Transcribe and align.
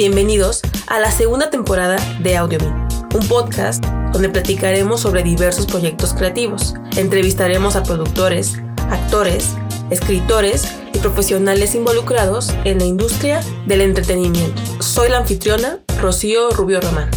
Bienvenidos 0.00 0.62
a 0.86 0.98
la 0.98 1.10
segunda 1.10 1.50
temporada 1.50 1.98
de 2.22 2.34
AudioMe, 2.34 2.72
un 3.14 3.28
podcast 3.28 3.84
donde 4.14 4.30
platicaremos 4.30 5.02
sobre 5.02 5.22
diversos 5.22 5.66
proyectos 5.66 6.14
creativos. 6.14 6.72
Entrevistaremos 6.96 7.76
a 7.76 7.82
productores, 7.82 8.54
actores, 8.88 9.56
escritores 9.90 10.64
y 10.94 10.98
profesionales 11.00 11.74
involucrados 11.74 12.48
en 12.64 12.78
la 12.78 12.86
industria 12.86 13.42
del 13.66 13.82
entretenimiento. 13.82 14.62
Soy 14.80 15.10
la 15.10 15.18
anfitriona 15.18 15.80
Rocío 16.00 16.48
Rubio 16.48 16.80
Román. 16.80 17.10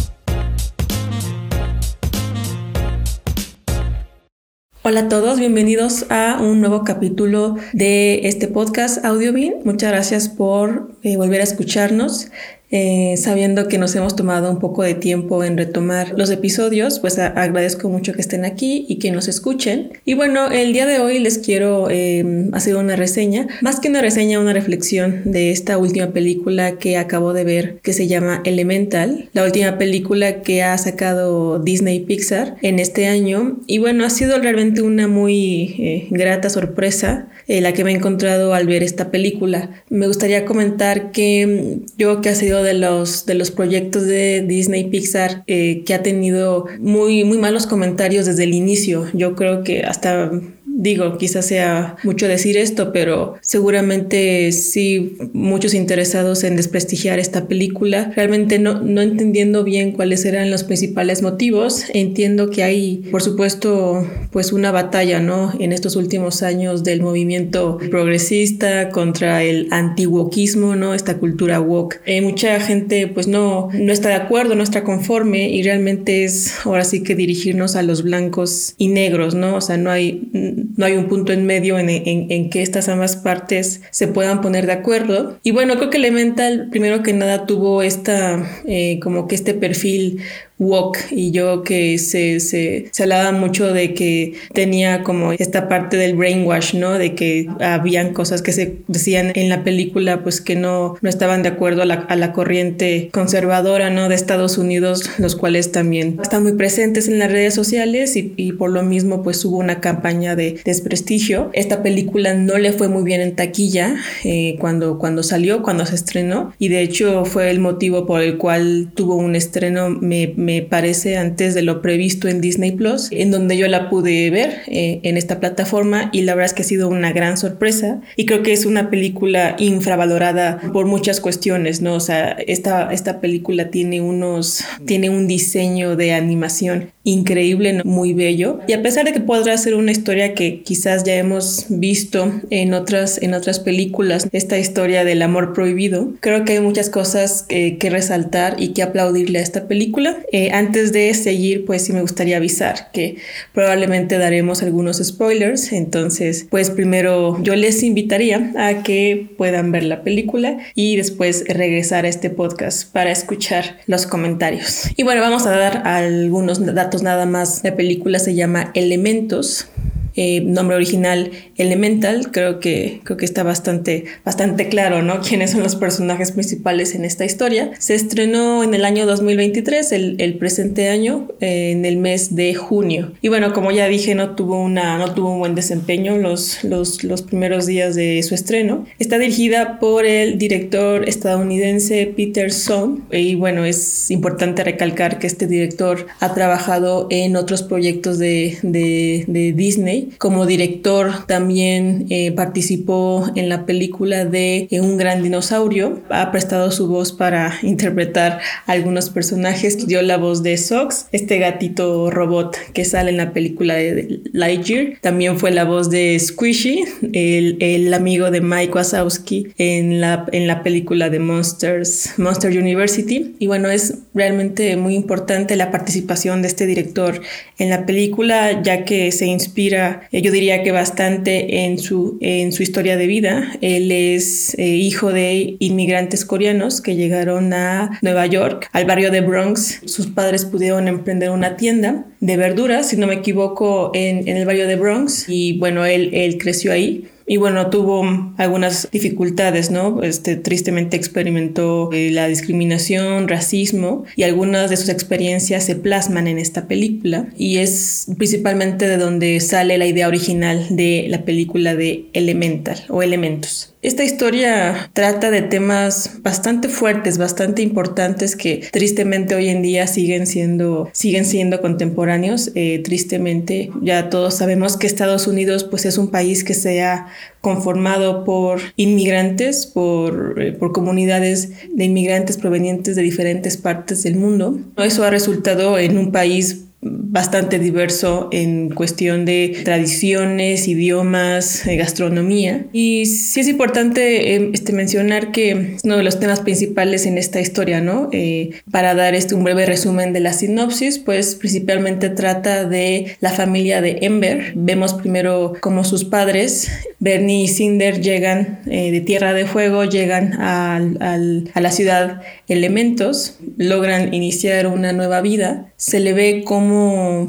Hola 4.86 5.00
a 5.00 5.08
todos, 5.08 5.38
bienvenidos 5.38 6.04
a 6.10 6.36
un 6.38 6.60
nuevo 6.60 6.84
capítulo 6.84 7.56
de 7.72 8.28
este 8.28 8.48
podcast 8.48 9.02
AudioBean. 9.02 9.54
Muchas 9.64 9.90
gracias 9.90 10.28
por 10.28 10.90
eh, 11.02 11.16
volver 11.16 11.40
a 11.40 11.44
escucharnos. 11.44 12.26
Eh, 12.70 13.16
sabiendo 13.16 13.68
que 13.68 13.78
nos 13.78 13.94
hemos 13.94 14.16
tomado 14.16 14.50
un 14.50 14.58
poco 14.58 14.82
de 14.82 14.94
tiempo 14.94 15.44
en 15.44 15.56
retomar 15.56 16.14
los 16.16 16.30
episodios, 16.30 16.98
pues 16.98 17.18
agradezco 17.18 17.88
mucho 17.88 18.12
que 18.14 18.20
estén 18.20 18.44
aquí 18.44 18.84
y 18.88 18.98
que 18.98 19.12
nos 19.12 19.28
escuchen. 19.28 19.92
Y 20.04 20.14
bueno, 20.14 20.50
el 20.50 20.72
día 20.72 20.84
de 20.86 20.98
hoy 20.98 21.20
les 21.20 21.38
quiero 21.38 21.88
em, 21.90 22.52
hacer 22.52 22.76
una 22.76 22.96
reseña, 22.96 23.46
más 23.60 23.78
que 23.78 23.88
una 23.88 24.00
reseña, 24.00 24.40
una 24.40 24.52
reflexión 24.52 25.22
de 25.24 25.52
esta 25.52 25.78
última 25.78 26.08
película 26.08 26.78
que 26.78 26.96
acabo 26.96 27.32
de 27.32 27.44
ver 27.44 27.78
que 27.82 27.92
se 27.92 28.08
llama 28.08 28.40
Elemental, 28.44 29.28
la 29.34 29.44
última 29.44 29.78
película 29.78 30.42
que 30.42 30.62
ha 30.62 30.76
sacado 30.76 31.60
Disney 31.60 32.00
Pixar 32.00 32.56
en 32.62 32.80
este 32.80 33.06
año. 33.06 33.60
Y 33.68 33.78
bueno, 33.78 34.04
ha 34.04 34.10
sido 34.10 34.38
realmente 34.40 34.82
una 34.82 35.06
muy 35.06 35.76
eh, 35.78 36.08
grata 36.10 36.50
sorpresa 36.50 37.28
eh, 37.46 37.60
la 37.60 37.72
que 37.72 37.84
me 37.84 37.92
he 37.92 37.94
encontrado 37.94 38.54
al 38.54 38.66
ver 38.66 38.82
esta 38.82 39.10
película. 39.10 39.70
Me 39.90 40.06
gustaría 40.06 40.44
comentar 40.44 41.12
que 41.12 41.78
yo 41.98 42.20
que 42.20 42.30
ha 42.30 42.34
sido 42.34 42.63
de 42.64 42.74
los, 42.74 43.26
de 43.26 43.34
los 43.34 43.50
proyectos 43.50 44.04
de 44.06 44.42
Disney 44.42 44.90
Pixar 44.90 45.44
eh, 45.46 45.84
que 45.84 45.94
ha 45.94 46.02
tenido 46.02 46.66
muy, 46.80 47.24
muy 47.24 47.38
malos 47.38 47.66
comentarios 47.66 48.26
desde 48.26 48.44
el 48.44 48.54
inicio. 48.54 49.06
Yo 49.12 49.36
creo 49.36 49.62
que 49.62 49.82
hasta 49.82 50.32
Digo, 50.76 51.18
quizás 51.18 51.46
sea 51.46 51.96
mucho 52.02 52.26
decir 52.26 52.56
esto, 52.56 52.92
pero 52.92 53.36
seguramente 53.40 54.50
sí 54.50 55.16
muchos 55.32 55.72
interesados 55.72 56.42
en 56.42 56.56
desprestigiar 56.56 57.20
esta 57.20 57.46
película, 57.46 58.12
realmente 58.16 58.58
no, 58.58 58.80
no 58.80 59.00
entendiendo 59.00 59.62
bien 59.62 59.92
cuáles 59.92 60.24
eran 60.24 60.50
los 60.50 60.64
principales 60.64 61.22
motivos. 61.22 61.84
Entiendo 61.94 62.50
que 62.50 62.64
hay, 62.64 63.08
por 63.12 63.22
supuesto, 63.22 64.04
pues 64.32 64.52
una 64.52 64.72
batalla, 64.72 65.20
¿no? 65.20 65.52
En 65.60 65.72
estos 65.72 65.94
últimos 65.94 66.42
años 66.42 66.82
del 66.82 67.02
movimiento 67.02 67.78
progresista 67.90 68.90
contra 68.90 69.44
el 69.44 69.68
antiwokismo, 69.70 70.74
¿no? 70.74 70.92
Esta 70.92 71.18
cultura 71.18 71.60
woke. 71.60 72.00
Eh, 72.04 72.20
mucha 72.20 72.58
gente 72.58 73.06
pues 73.06 73.28
no, 73.28 73.68
no 73.72 73.92
está 73.92 74.08
de 74.08 74.16
acuerdo, 74.16 74.56
no 74.56 74.64
está 74.64 74.82
conforme 74.82 75.50
y 75.50 75.62
realmente 75.62 76.24
es 76.24 76.52
ahora 76.64 76.84
sí 76.84 77.04
que 77.04 77.14
dirigirnos 77.14 77.76
a 77.76 77.82
los 77.82 78.02
blancos 78.02 78.74
y 78.76 78.88
negros, 78.88 79.36
¿no? 79.36 79.54
O 79.54 79.60
sea, 79.60 79.76
no 79.76 79.92
hay 79.92 80.63
no 80.76 80.86
hay 80.86 80.94
un 80.94 81.08
punto 81.08 81.32
en 81.32 81.46
medio 81.46 81.78
en, 81.78 81.88
en, 81.88 82.50
que 82.50 82.62
estas 82.62 82.88
ambas 82.88 83.16
partes 83.16 83.82
se 83.90 84.08
puedan 84.08 84.40
poner 84.40 84.66
de 84.66 84.72
acuerdo. 84.72 85.38
Y 85.42 85.50
bueno, 85.50 85.76
creo 85.76 85.90
que 85.90 85.98
Elemental, 85.98 86.68
primero 86.70 87.02
que 87.02 87.12
nada, 87.12 87.46
tuvo 87.46 87.82
esta, 87.82 88.46
eh, 88.66 89.00
como 89.00 89.26
que 89.26 89.34
este 89.34 89.54
perfil 89.54 90.20
Walk 90.58 90.98
y 91.10 91.32
yo 91.32 91.62
que 91.62 91.98
se, 91.98 92.38
se, 92.38 92.88
se, 92.92 93.02
hablaba 93.02 93.32
mucho 93.32 93.72
de 93.72 93.92
que 93.92 94.34
tenía 94.52 95.02
como 95.02 95.32
esta 95.32 95.68
parte 95.68 95.96
del 95.96 96.14
brainwash, 96.14 96.74
¿no? 96.74 96.92
De 96.92 97.14
que 97.14 97.48
habían 97.60 98.12
cosas 98.12 98.40
que 98.40 98.52
se 98.52 98.76
decían 98.86 99.32
en 99.34 99.48
la 99.48 99.64
película 99.64 100.22
pues 100.22 100.40
que 100.40 100.54
no, 100.54 100.96
no 101.00 101.08
estaban 101.08 101.42
de 101.42 101.48
acuerdo 101.48 101.82
a 101.82 101.86
la, 101.86 101.94
a 101.94 102.16
la 102.16 102.32
corriente 102.32 103.08
conservadora, 103.12 103.90
¿no? 103.90 104.08
De 104.08 104.14
Estados 104.14 104.56
Unidos, 104.58 105.10
los 105.18 105.34
cuales 105.34 105.72
también 105.72 106.18
están 106.22 106.44
muy 106.44 106.52
presentes 106.52 107.08
en 107.08 107.18
las 107.18 107.32
redes 107.32 107.54
sociales 107.54 108.16
y, 108.16 108.32
y 108.36 108.52
por 108.52 108.70
lo 108.70 108.82
mismo 108.82 109.22
pues 109.22 109.44
hubo 109.44 109.58
una 109.58 109.80
campaña 109.80 110.36
de 110.36 110.60
desprestigio. 110.64 111.50
Esta 111.52 111.82
película 111.82 112.34
no 112.34 112.58
le 112.58 112.72
fue 112.72 112.88
muy 112.88 113.02
bien 113.02 113.20
en 113.20 113.34
taquilla 113.34 113.96
eh, 114.22 114.56
cuando, 114.60 114.98
cuando 114.98 115.22
salió, 115.22 115.62
cuando 115.62 115.84
se 115.84 115.96
estrenó 115.96 116.52
y 116.58 116.68
de 116.68 116.82
hecho 116.82 117.24
fue 117.24 117.50
el 117.50 117.58
motivo 117.58 118.06
por 118.06 118.22
el 118.22 118.38
cual 118.38 118.92
tuvo 118.94 119.16
un 119.16 119.34
estreno 119.34 119.90
me 119.90 120.34
me 120.44 120.62
parece 120.62 121.16
antes 121.16 121.54
de 121.54 121.62
lo 121.62 121.82
previsto 121.82 122.28
en 122.28 122.40
Disney 122.40 122.72
Plus, 122.72 123.08
en 123.10 123.30
donde 123.30 123.56
yo 123.56 123.66
la 123.68 123.88
pude 123.90 124.30
ver 124.30 124.62
eh, 124.66 125.00
en 125.02 125.16
esta 125.16 125.40
plataforma 125.40 126.10
y 126.12 126.22
la 126.22 126.34
verdad 126.34 126.46
es 126.46 126.54
que 126.54 126.62
ha 126.62 126.66
sido 126.66 126.88
una 126.88 127.12
gran 127.12 127.36
sorpresa 127.36 128.00
y 128.16 128.26
creo 128.26 128.42
que 128.42 128.52
es 128.52 128.66
una 128.66 128.90
película 128.90 129.56
infravalorada 129.58 130.60
por 130.72 130.86
muchas 130.86 131.20
cuestiones, 131.20 131.80
¿no? 131.80 131.94
O 131.94 132.00
sea, 132.00 132.32
esta, 132.46 132.92
esta 132.92 133.20
película 133.20 133.70
tiene 133.70 134.00
unos, 134.00 134.64
tiene 134.86 135.10
un 135.10 135.26
diseño 135.26 135.96
de 135.96 136.12
animación 136.12 136.93
increíble, 137.04 137.82
muy 137.84 138.14
bello. 138.14 138.60
Y 138.66 138.72
a 138.72 138.82
pesar 138.82 139.04
de 139.04 139.12
que 139.12 139.20
podrá 139.20 139.56
ser 139.58 139.74
una 139.74 139.92
historia 139.92 140.34
que 140.34 140.62
quizás 140.62 141.04
ya 141.04 141.14
hemos 141.14 141.66
visto 141.68 142.32
en 142.50 142.74
otras, 142.74 143.22
en 143.22 143.34
otras 143.34 143.60
películas, 143.60 144.26
esta 144.32 144.58
historia 144.58 145.04
del 145.04 145.22
amor 145.22 145.52
prohibido, 145.52 146.12
creo 146.20 146.44
que 146.44 146.54
hay 146.54 146.60
muchas 146.60 146.90
cosas 146.90 147.42
que, 147.42 147.76
que 147.78 147.90
resaltar 147.90 148.56
y 148.58 148.68
que 148.68 148.82
aplaudirle 148.82 149.38
a 149.38 149.42
esta 149.42 149.68
película. 149.68 150.16
Eh, 150.32 150.50
antes 150.52 150.92
de 150.92 151.12
seguir, 151.14 151.64
pues 151.66 151.84
sí 151.84 151.92
me 151.92 152.00
gustaría 152.00 152.38
avisar 152.38 152.90
que 152.92 153.16
probablemente 153.52 154.18
daremos 154.18 154.62
algunos 154.62 154.98
spoilers. 154.98 155.72
Entonces, 155.72 156.46
pues 156.50 156.70
primero 156.70 157.42
yo 157.42 157.54
les 157.54 157.82
invitaría 157.82 158.52
a 158.56 158.82
que 158.82 159.28
puedan 159.36 159.72
ver 159.72 159.84
la 159.84 160.02
película 160.02 160.58
y 160.74 160.96
después 160.96 161.44
regresar 161.48 162.04
a 162.04 162.08
este 162.08 162.30
podcast 162.30 162.90
para 162.92 163.10
escuchar 163.10 163.78
los 163.86 164.06
comentarios. 164.06 164.90
Y 164.96 165.02
bueno, 165.02 165.20
vamos 165.20 165.46
a 165.46 165.50
dar 165.50 165.86
algunos 165.86 166.64
datos 166.74 166.93
nada 167.02 167.26
más. 167.26 167.62
La 167.64 167.76
película 167.76 168.18
se 168.18 168.34
llama 168.34 168.70
Elementos 168.74 169.68
eh, 170.16 170.40
nombre 170.40 170.76
original 170.76 171.30
Elemental, 171.56 172.30
creo 172.32 172.60
que, 172.60 173.00
creo 173.04 173.16
que 173.16 173.24
está 173.24 173.42
bastante, 173.42 174.04
bastante 174.24 174.68
claro, 174.68 175.02
¿no? 175.02 175.20
Quiénes 175.28 175.52
son 175.52 175.62
los 175.62 175.76
personajes 175.76 176.32
principales 176.32 176.94
en 176.94 177.04
esta 177.04 177.24
historia. 177.24 177.70
Se 177.78 177.94
estrenó 177.94 178.62
en 178.62 178.74
el 178.74 178.84
año 178.84 179.06
2023, 179.06 179.92
el, 179.92 180.16
el 180.18 180.34
presente 180.34 180.88
año, 180.88 181.28
eh, 181.40 181.72
en 181.72 181.84
el 181.84 181.96
mes 181.96 182.34
de 182.34 182.54
junio. 182.54 183.12
Y 183.22 183.28
bueno, 183.28 183.52
como 183.52 183.70
ya 183.70 183.88
dije, 183.88 184.14
no 184.14 184.34
tuvo, 184.34 184.60
una, 184.60 184.98
no 184.98 185.14
tuvo 185.14 185.32
un 185.32 185.38
buen 185.38 185.54
desempeño 185.54 186.16
los, 186.18 186.64
los, 186.64 187.04
los 187.04 187.22
primeros 187.22 187.66
días 187.66 187.94
de 187.94 188.22
su 188.22 188.34
estreno. 188.34 188.86
Está 188.98 189.18
dirigida 189.18 189.78
por 189.78 190.04
el 190.04 190.38
director 190.38 191.08
estadounidense 191.08 192.12
Peter 192.16 192.52
Son. 192.52 193.04
Y 193.10 193.34
bueno, 193.34 193.64
es 193.64 194.10
importante 194.10 194.64
recalcar 194.64 195.18
que 195.18 195.26
este 195.26 195.46
director 195.46 196.06
ha 196.20 196.34
trabajado 196.34 197.06
en 197.10 197.36
otros 197.36 197.62
proyectos 197.62 198.18
de, 198.18 198.58
de, 198.62 199.24
de 199.26 199.52
Disney 199.52 200.03
como 200.18 200.46
director 200.46 201.26
también 201.26 202.06
eh, 202.10 202.32
participó 202.32 203.30
en 203.34 203.48
la 203.48 203.66
película 203.66 204.24
de 204.24 204.68
eh, 204.70 204.80
Un 204.80 204.96
gran 204.96 205.22
dinosaurio. 205.22 206.00
Ha 206.10 206.30
prestado 206.30 206.70
su 206.70 206.88
voz 206.88 207.12
para 207.12 207.58
interpretar 207.62 208.40
algunos 208.66 209.10
personajes. 209.10 209.86
Dio 209.86 210.02
la 210.02 210.16
voz 210.16 210.42
de 210.42 210.56
Sox, 210.56 211.06
este 211.12 211.38
gatito 211.38 212.10
robot 212.10 212.56
que 212.72 212.84
sale 212.84 213.10
en 213.10 213.16
la 213.16 213.32
película 213.32 213.74
de 213.74 214.20
Lightyear. 214.32 214.98
También 215.00 215.38
fue 215.38 215.50
la 215.50 215.64
voz 215.64 215.90
de 215.90 216.18
Squishy, 216.18 216.84
el, 217.12 217.56
el 217.60 217.92
amigo 217.94 218.30
de 218.30 218.40
Mike 218.40 218.72
Wazowski 218.72 219.48
en 219.58 220.00
la, 220.00 220.26
en 220.32 220.46
la 220.46 220.62
película 220.62 221.10
de 221.10 221.18
Monsters, 221.18 222.18
Monster 222.18 222.56
University. 222.56 223.34
Y 223.38 223.46
bueno, 223.46 223.70
es 223.70 223.98
realmente 224.14 224.76
muy 224.76 224.94
importante 224.94 225.56
la 225.56 225.70
participación 225.70 226.42
de 226.42 226.48
este 226.48 226.66
director 226.66 227.20
en 227.58 227.70
la 227.70 227.86
película, 227.86 228.62
ya 228.62 228.84
que 228.84 229.12
se 229.12 229.26
inspira 229.26 229.93
eh, 230.12 230.22
yo 230.22 230.32
diría 230.32 230.62
que 230.62 230.72
bastante 230.72 231.64
en 231.64 231.78
su, 231.78 232.18
en 232.20 232.52
su 232.52 232.62
historia 232.62 232.96
de 232.96 233.06
vida. 233.06 233.52
Él 233.60 233.90
es 233.92 234.54
eh, 234.58 234.66
hijo 234.66 235.12
de 235.12 235.56
inmigrantes 235.58 236.24
coreanos 236.24 236.80
que 236.80 236.96
llegaron 236.96 237.52
a 237.52 237.98
Nueva 238.02 238.26
York, 238.26 238.68
al 238.72 238.84
barrio 238.84 239.10
de 239.10 239.20
Bronx. 239.20 239.82
Sus 239.86 240.06
padres 240.06 240.44
pudieron 240.44 240.88
emprender 240.88 241.30
una 241.30 241.56
tienda 241.56 242.06
de 242.20 242.36
verduras, 242.36 242.88
si 242.88 242.96
no 242.96 243.06
me 243.06 243.14
equivoco, 243.14 243.90
en, 243.94 244.28
el 244.28 244.46
barrio 244.46 244.66
de 244.66 244.76
Bronx. 244.76 245.26
Y 245.28 245.58
bueno, 245.58 245.84
él, 245.84 246.10
él 246.12 246.38
creció 246.38 246.72
ahí 246.72 247.08
y 247.26 247.38
bueno, 247.38 247.70
tuvo 247.70 248.04
algunas 248.36 248.88
dificultades, 248.90 249.70
¿no? 249.70 250.02
Este, 250.02 250.36
tristemente 250.36 250.96
experimentó 250.96 251.90
eh, 251.92 252.10
la 252.10 252.28
discriminación, 252.28 253.28
racismo 253.28 254.04
y 254.16 254.24
algunas 254.24 254.70
de 254.70 254.76
sus 254.76 254.88
experiencias 254.88 255.64
se 255.64 255.76
plasman 255.76 256.26
en 256.26 256.38
esta 256.38 256.66
película 256.66 257.28
y 257.36 257.58
es 257.58 258.06
principalmente 258.16 258.86
de 258.86 258.98
donde 258.98 259.40
sale 259.40 259.78
la 259.78 259.86
idea 259.86 260.08
original 260.08 260.66
de 260.70 261.06
la 261.08 261.24
película 261.24 261.74
de 261.74 262.06
Elemental 262.12 262.84
o 262.88 263.02
Elementos. 263.02 263.73
Esta 263.84 264.02
historia 264.02 264.88
trata 264.94 265.30
de 265.30 265.42
temas 265.42 266.22
bastante 266.22 266.70
fuertes, 266.70 267.18
bastante 267.18 267.60
importantes 267.60 268.34
que 268.34 268.66
tristemente 268.72 269.34
hoy 269.34 269.50
en 269.50 269.60
día 269.60 269.86
siguen 269.86 270.26
siendo, 270.26 270.88
siguen 270.94 271.26
siendo 271.26 271.60
contemporáneos. 271.60 272.50
Eh, 272.54 272.80
tristemente, 272.82 273.70
ya 273.82 274.08
todos 274.08 274.36
sabemos 274.36 274.78
que 274.78 274.86
Estados 274.86 275.26
Unidos 275.26 275.64
pues, 275.64 275.84
es 275.84 275.98
un 275.98 276.08
país 276.08 276.44
que 276.44 276.54
se 276.54 276.82
ha 276.82 277.08
conformado 277.42 278.24
por 278.24 278.58
inmigrantes, 278.76 279.66
por, 279.66 280.42
eh, 280.42 280.52
por 280.52 280.72
comunidades 280.72 281.50
de 281.70 281.84
inmigrantes 281.84 282.38
provenientes 282.38 282.96
de 282.96 283.02
diferentes 283.02 283.58
partes 283.58 284.02
del 284.02 284.16
mundo. 284.16 284.60
Eso 284.78 285.04
ha 285.04 285.10
resultado 285.10 285.78
en 285.78 285.98
un 285.98 286.10
país 286.10 286.64
bastante 286.84 287.58
diverso 287.58 288.28
en 288.32 288.70
cuestión 288.70 289.24
de 289.24 289.60
tradiciones, 289.64 290.68
idiomas, 290.68 291.66
eh, 291.66 291.76
gastronomía. 291.76 292.66
Y 292.72 293.06
sí 293.06 293.40
es 293.40 293.48
importante 293.48 294.34
eh, 294.34 294.50
este, 294.52 294.72
mencionar 294.72 295.32
que 295.32 295.76
es 295.76 295.84
uno 295.84 295.96
de 295.96 296.02
los 296.02 296.20
temas 296.20 296.40
principales 296.40 297.06
en 297.06 297.16
esta 297.16 297.40
historia, 297.40 297.80
¿no? 297.80 298.08
Eh, 298.12 298.50
para 298.70 298.94
dar 298.94 299.14
este, 299.14 299.34
un 299.34 299.44
breve 299.44 299.64
resumen 299.64 300.12
de 300.12 300.20
la 300.20 300.32
sinopsis, 300.32 300.98
pues 300.98 301.36
principalmente 301.36 302.10
trata 302.10 302.64
de 302.64 303.16
la 303.20 303.30
familia 303.30 303.80
de 303.80 303.98
Ember. 304.02 304.52
Vemos 304.54 304.94
primero 304.94 305.54
cómo 305.60 305.84
sus 305.84 306.04
padres, 306.04 306.68
Bernie 306.98 307.44
y 307.44 307.48
Cinder, 307.48 308.00
llegan 308.00 308.60
de 308.64 309.00
Tierra 309.00 309.32
de 309.34 309.46
Fuego, 309.46 309.84
llegan 309.84 310.34
a 310.40 310.80
la 310.80 311.70
ciudad 311.70 312.22
Elementos, 312.48 313.38
logran 313.56 314.12
iniciar 314.12 314.66
una 314.66 314.92
nueva 314.92 315.20
vida. 315.20 315.72
Se 315.76 316.00
le 316.00 316.12
ve 316.12 316.42
como 316.44 316.73